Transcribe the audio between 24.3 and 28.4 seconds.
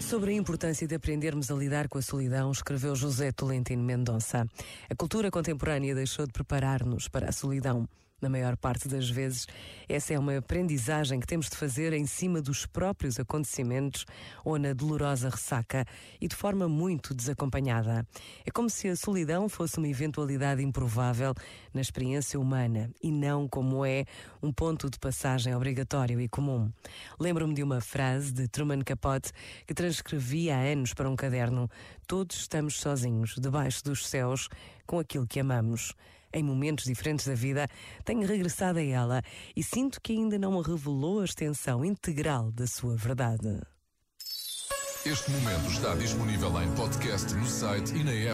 um ponto de passagem obrigatório e comum. Lembro-me de uma frase